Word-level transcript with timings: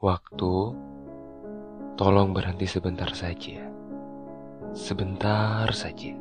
Waktu, 0.00 0.72
tolong 2.00 2.32
berhenti 2.32 2.64
sebentar 2.64 3.12
saja. 3.12 3.68
Sebentar 4.72 5.68
saja. 5.76 6.16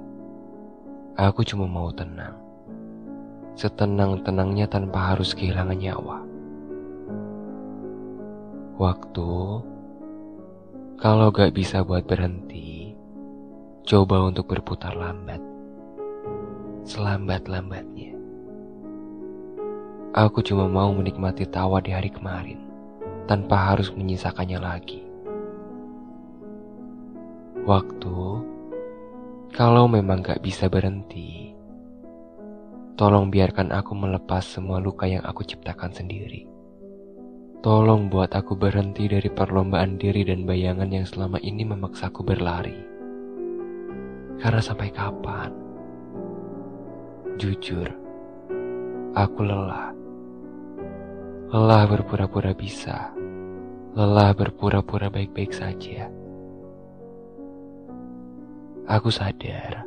Aku 1.16 1.48
cuma 1.48 1.64
mau 1.64 1.88
tenang. 1.88 2.36
Setenang-tenangnya 3.56 4.68
tanpa 4.68 5.16
harus 5.16 5.32
kehilangan 5.32 5.80
nyawa. 5.80 6.20
Waktu, 8.76 9.32
kalau 11.00 11.32
gak 11.32 11.56
bisa 11.56 11.80
buat 11.80 12.04
berhenti, 12.04 12.92
coba 13.88 14.28
untuk 14.28 14.52
berputar 14.52 14.92
lambat. 14.92 15.40
Selambat-lambatnya. 16.84 18.12
Aku 20.20 20.44
cuma 20.44 20.68
mau 20.68 20.92
menikmati 20.92 21.48
tawa 21.48 21.80
di 21.80 21.96
hari 21.96 22.12
kemarin 22.12 22.69
tanpa 23.30 23.70
harus 23.70 23.94
menyisakannya 23.94 24.58
lagi. 24.58 25.06
Waktu, 27.62 28.18
kalau 29.54 29.86
memang 29.86 30.26
gak 30.26 30.42
bisa 30.42 30.66
berhenti, 30.66 31.54
tolong 32.98 33.30
biarkan 33.30 33.70
aku 33.70 33.94
melepas 33.94 34.42
semua 34.42 34.82
luka 34.82 35.06
yang 35.06 35.22
aku 35.22 35.46
ciptakan 35.46 35.94
sendiri. 35.94 36.50
Tolong 37.62 38.10
buat 38.10 38.34
aku 38.34 38.58
berhenti 38.58 39.06
dari 39.06 39.30
perlombaan 39.30 40.02
diri 40.02 40.26
dan 40.26 40.50
bayangan 40.50 40.90
yang 40.90 41.06
selama 41.06 41.38
ini 41.46 41.62
memaksaku 41.70 42.26
berlari. 42.26 42.82
Karena 44.42 44.64
sampai 44.64 44.90
kapan? 44.90 45.52
Jujur, 47.38 47.94
aku 49.14 49.40
lelah. 49.46 49.99
Lelah 51.50 51.90
berpura-pura 51.90 52.54
bisa 52.54 53.10
lelah 53.98 54.38
berpura-pura 54.38 55.10
baik-baik 55.10 55.50
saja. 55.50 56.06
Aku 58.86 59.10
sadar, 59.10 59.82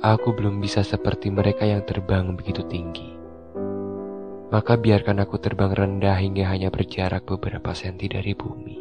aku 0.00 0.32
belum 0.32 0.64
bisa 0.64 0.80
seperti 0.80 1.28
mereka 1.28 1.68
yang 1.68 1.84
terbang 1.84 2.32
begitu 2.40 2.64
tinggi. 2.64 3.12
Maka 4.48 4.80
biarkan 4.80 5.20
aku 5.20 5.36
terbang 5.36 5.76
rendah 5.76 6.16
hingga 6.16 6.48
hanya 6.48 6.72
berjarak 6.72 7.28
beberapa 7.28 7.76
senti 7.76 8.08
dari 8.08 8.32
bumi. 8.32 8.78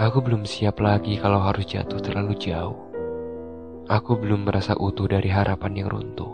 Aku 0.00 0.24
belum 0.24 0.48
siap 0.48 0.80
lagi 0.80 1.20
kalau 1.20 1.44
harus 1.44 1.68
jatuh 1.68 2.00
terlalu 2.00 2.32
jauh. 2.40 2.88
Aku 3.92 4.16
belum 4.16 4.48
merasa 4.48 4.72
utuh 4.80 5.12
dari 5.12 5.28
harapan 5.28 5.84
yang 5.84 5.92
runtuh. 5.92 6.32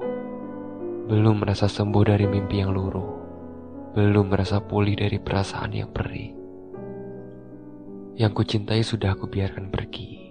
Belum 1.11 1.43
merasa 1.43 1.67
sembuh 1.67 2.15
dari 2.15 2.31
mimpi 2.31 2.63
yang 2.63 2.71
luruh 2.71 3.20
belum 3.91 4.31
merasa 4.31 4.61
pulih 4.61 4.95
dari 4.95 5.19
perasaan 5.19 5.75
yang 5.75 5.91
perih. 5.91 6.31
Yang 8.21 8.33
kucintai 8.39 8.87
sudah 8.87 9.17
aku 9.17 9.27
biarkan 9.27 9.73
pergi. 9.73 10.31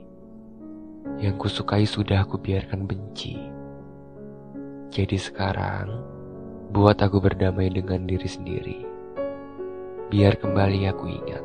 Yang 1.19 1.35
kusukai 1.43 1.83
sudah 1.83 2.23
aku 2.23 2.39
biarkan 2.39 2.87
benci. 2.87 3.35
Jadi 4.93 5.17
sekarang, 5.19 5.91
buat 6.69 7.01
aku 7.01 7.19
berdamai 7.19 7.73
dengan 7.73 8.05
diri 8.05 8.29
sendiri. 8.29 8.79
Biar 10.07 10.37
kembali 10.37 10.79
aku 10.93 11.05
ingat. 11.09 11.43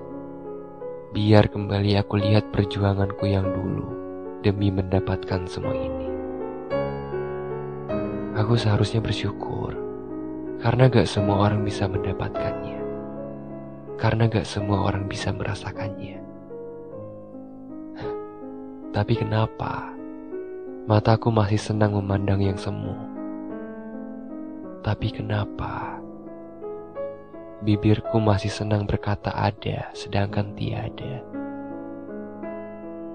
Biar 1.17 1.51
kembali 1.51 1.97
aku 1.97 2.21
lihat 2.21 2.53
perjuanganku 2.55 3.25
yang 3.27 3.49
dulu 3.51 3.91
demi 4.45 4.71
mendapatkan 4.71 5.49
semua 5.49 5.73
ini. 5.73 6.09
Aku 8.37 8.55
seharusnya 8.55 9.01
bersyukur 9.01 9.64
karena 10.63 10.91
gak 10.93 11.09
semua 11.09 11.49
orang 11.51 11.65
bisa 11.65 11.89
mendapatkannya. 11.89 12.81
Karena 13.99 14.29
gak 14.29 14.47
semua 14.47 14.85
orang 14.87 15.09
bisa 15.09 15.33
merasakannya. 15.33 16.21
Tapi 18.95 19.15
kenapa 19.19 19.91
mataku 20.87 21.35
masih 21.35 21.59
senang 21.59 21.99
memandang 21.99 22.39
yang 22.39 22.55
semu? 22.55 22.95
Tapi 24.85 25.11
kenapa 25.11 25.99
bibirku 27.65 28.21
masih 28.21 28.53
senang 28.53 28.85
berkata 28.85 29.33
ada 29.33 29.91
sedangkan 29.97 30.53
tiada? 30.55 31.25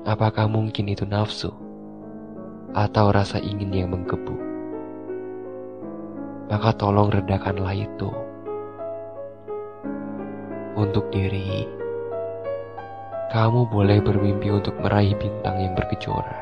Apakah 0.10 0.50
mungkin 0.50 0.90
itu 0.90 1.06
nafsu 1.06 1.54
atau 2.74 3.14
rasa 3.14 3.38
ingin 3.38 3.70
yang 3.70 3.94
menggebu? 3.94 4.49
Maka 6.50 6.74
tolong 6.74 7.14
redakanlah 7.14 7.78
itu. 7.78 8.10
Untuk 10.74 11.14
diri, 11.14 11.70
kamu 13.30 13.70
boleh 13.70 14.02
bermimpi 14.02 14.50
untuk 14.50 14.74
meraih 14.82 15.14
bintang 15.14 15.62
yang 15.62 15.78
bergejora. 15.78 16.42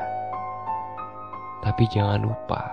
Tapi 1.60 1.84
jangan 1.92 2.24
lupa, 2.24 2.64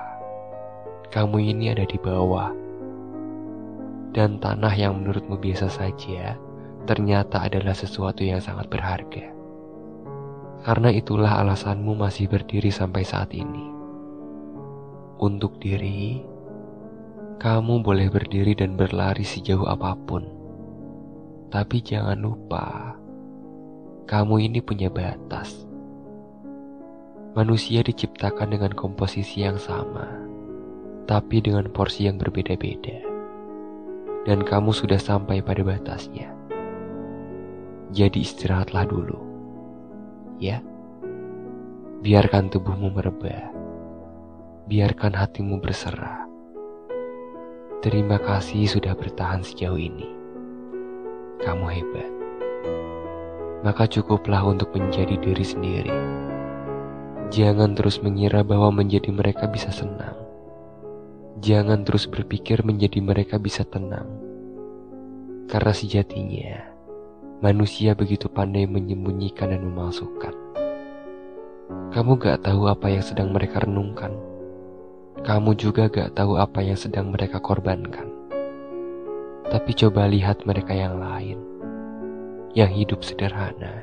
kamu 1.12 1.52
ini 1.52 1.76
ada 1.76 1.84
di 1.84 2.00
bawah. 2.00 2.56
Dan 4.16 4.40
tanah 4.40 4.72
yang 4.72 5.04
menurutmu 5.04 5.36
biasa 5.36 5.68
saja, 5.68 6.40
ternyata 6.88 7.44
adalah 7.44 7.76
sesuatu 7.76 8.24
yang 8.24 8.40
sangat 8.40 8.72
berharga. 8.72 9.28
Karena 10.64 10.88
itulah 10.96 11.44
alasanmu 11.44 12.00
masih 12.00 12.32
berdiri 12.32 12.72
sampai 12.72 13.04
saat 13.04 13.36
ini. 13.36 13.68
Untuk 15.20 15.60
diri, 15.60 16.35
kamu 17.46 17.86
boleh 17.86 18.10
berdiri 18.10 18.58
dan 18.58 18.74
berlari 18.74 19.22
sejauh 19.22 19.70
apa 19.70 19.94
pun, 20.10 20.26
tapi 21.54 21.78
jangan 21.78 22.18
lupa, 22.18 22.98
kamu 24.10 24.50
ini 24.50 24.66
punya 24.66 24.90
batas. 24.90 25.70
Manusia 27.38 27.86
diciptakan 27.86 28.50
dengan 28.50 28.74
komposisi 28.74 29.46
yang 29.46 29.62
sama, 29.62 30.10
tapi 31.06 31.38
dengan 31.38 31.70
porsi 31.70 32.10
yang 32.10 32.18
berbeda-beda, 32.18 33.06
dan 34.26 34.42
kamu 34.42 34.74
sudah 34.74 34.98
sampai 34.98 35.46
pada 35.46 35.62
batasnya. 35.62 36.34
Jadi 37.94 38.26
istirahatlah 38.26 38.90
dulu, 38.90 39.22
ya. 40.42 40.66
Biarkan 42.02 42.50
tubuhmu 42.50 42.90
merebah, 42.90 43.54
biarkan 44.66 45.14
hatimu 45.14 45.62
berserah 45.62 46.25
Terima 47.84 48.16
kasih 48.16 48.72
sudah 48.72 48.96
bertahan 48.96 49.44
sejauh 49.44 49.76
ini. 49.76 50.08
Kamu 51.44 51.68
hebat. 51.68 52.12
Maka 53.68 53.84
cukuplah 53.92 54.48
untuk 54.48 54.72
menjadi 54.72 55.20
diri 55.20 55.44
sendiri. 55.44 55.96
Jangan 57.36 57.76
terus 57.76 58.00
mengira 58.00 58.48
bahwa 58.48 58.72
menjadi 58.72 59.12
mereka 59.12 59.52
bisa 59.52 59.76
senang. 59.76 60.16
Jangan 61.44 61.84
terus 61.84 62.08
berpikir 62.08 62.64
menjadi 62.64 63.04
mereka 63.04 63.36
bisa 63.36 63.68
tenang. 63.68 64.08
Karena 65.52 65.76
sejatinya, 65.76 66.72
manusia 67.44 67.92
begitu 67.92 68.32
pandai 68.32 68.64
menyembunyikan 68.72 69.52
dan 69.52 69.68
memalsukan. 69.68 70.32
Kamu 71.92 72.24
gak 72.24 72.48
tahu 72.48 72.72
apa 72.72 72.88
yang 72.88 73.04
sedang 73.04 73.36
mereka 73.36 73.68
renungkan 73.68 74.35
kamu 75.26 75.58
juga 75.58 75.90
gak 75.90 76.14
tahu 76.14 76.38
apa 76.38 76.62
yang 76.62 76.78
sedang 76.78 77.10
mereka 77.10 77.42
korbankan. 77.42 78.06
Tapi 79.50 79.74
coba 79.74 80.06
lihat 80.06 80.46
mereka 80.46 80.78
yang 80.78 81.02
lain, 81.02 81.42
yang 82.54 82.70
hidup 82.70 83.02
sederhana, 83.02 83.82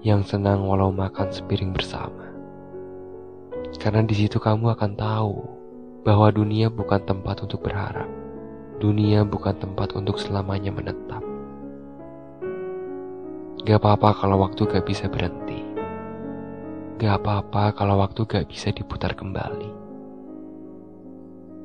yang 0.00 0.24
senang 0.24 0.64
walau 0.64 0.88
makan 0.88 1.28
sepiring 1.28 1.76
bersama. 1.76 2.32
Karena 3.76 4.00
di 4.00 4.16
situ 4.16 4.40
kamu 4.40 4.72
akan 4.72 4.92
tahu 4.96 5.34
bahwa 6.08 6.32
dunia 6.32 6.72
bukan 6.72 7.04
tempat 7.04 7.44
untuk 7.44 7.60
berharap. 7.60 8.08
Dunia 8.80 9.28
bukan 9.28 9.52
tempat 9.60 9.92
untuk 9.92 10.16
selamanya 10.16 10.72
menetap. 10.72 11.20
Gak 13.68 13.76
apa-apa 13.76 14.24
kalau 14.24 14.40
waktu 14.40 14.64
gak 14.64 14.88
bisa 14.88 15.04
berhenti. 15.04 15.60
Gak 16.96 17.20
apa-apa 17.20 17.76
kalau 17.76 18.00
waktu 18.00 18.24
gak 18.24 18.48
bisa 18.48 18.72
diputar 18.72 19.12
kembali. 19.12 19.89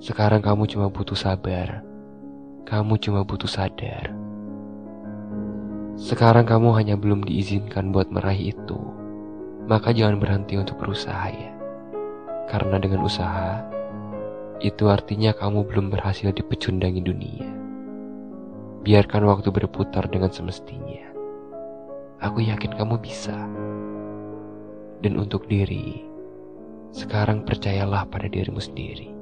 Sekarang 0.06 0.38
kamu 0.38 0.70
cuma 0.70 0.86
butuh 0.94 1.18
sabar. 1.18 1.82
Kamu 2.70 3.02
cuma 3.02 3.26
butuh 3.26 3.50
sadar. 3.50 4.14
Sekarang 5.98 6.46
kamu 6.46 6.78
hanya 6.78 6.94
belum 6.94 7.26
diizinkan 7.26 7.90
buat 7.90 8.14
meraih 8.14 8.54
itu. 8.54 8.78
Maka 9.66 9.98
jangan 9.98 10.22
berhenti 10.22 10.62
untuk 10.62 10.78
berusaha 10.78 11.34
ya. 11.34 11.50
Karena 12.46 12.78
dengan 12.78 13.02
usaha, 13.02 13.66
itu 14.62 14.94
artinya 14.94 15.34
kamu 15.34 15.66
belum 15.74 15.90
berhasil 15.90 16.30
dipecundangi 16.38 17.02
dunia. 17.02 17.50
Biarkan 18.86 19.26
waktu 19.26 19.50
berputar 19.50 20.06
dengan 20.06 20.30
semestinya. 20.30 21.02
Aku 22.22 22.46
yakin 22.46 22.78
kamu 22.78 23.02
bisa. 23.02 23.42
Dan 25.02 25.18
untuk 25.18 25.50
diri, 25.50 25.98
sekarang 26.94 27.42
percayalah 27.42 28.06
pada 28.06 28.30
dirimu 28.30 28.62
sendiri. 28.62 29.15